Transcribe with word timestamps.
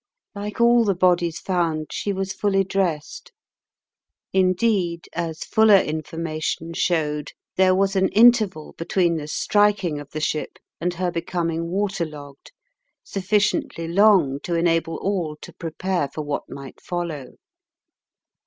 Like 0.33 0.59
all 0.59 0.83
the 0.83 0.95
bodies 0.95 1.37
found, 1.39 1.91
she 1.91 2.11
was 2.11 2.33
fully 2.33 2.63
dressed. 2.63 3.31
Indeed, 4.33 5.07
as 5.13 5.43
fuller 5.43 5.77
information 5.77 6.73
showed, 6.73 7.33
there 7.55 7.75
was 7.75 7.95
an 7.95 8.07
interval 8.07 8.73
between 8.79 9.17
the 9.17 9.27
striking 9.27 9.99
of 9.99 10.09
the 10.09 10.19
ship 10.19 10.57
and 10.79 10.95
her 10.95 11.11
becoming 11.11 11.67
water 11.69 12.05
logged 12.07 12.51
sufficiently 13.03 13.87
long 13.87 14.39
to 14.39 14.55
enable 14.55 14.95
all 14.97 15.35
to 15.39 15.53
prepare 15.53 16.07
for 16.11 16.23
what 16.23 16.49
might 16.49 16.81
follow. 16.81 17.35